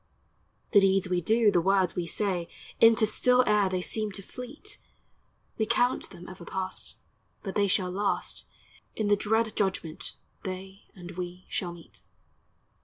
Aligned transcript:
The 0.71 0.79
deeds 0.79 1.09
we 1.09 1.21
do, 1.21 1.51
the 1.51 1.61
words 1.61 1.95
we 1.95 2.07
say, 2.07 2.49
Into 2.79 3.05
still 3.05 3.43
air 3.45 3.69
they 3.69 3.83
seem 3.83 4.11
to 4.13 4.23
fleet, 4.23 4.79
We 5.59 5.67
count 5.67 6.09
them 6.09 6.27
ever 6.27 6.43
past; 6.43 7.01
But 7.43 7.53
they 7.53 7.67
shall 7.67 7.91
last, 7.91 8.47
In 8.95 9.09
the 9.09 9.15
dread 9.15 9.55
judgment 9.55 10.15
they 10.43 10.85
And 10.95 11.11
we 11.11 11.45
shall 11.49 11.71
meet. 11.71 12.01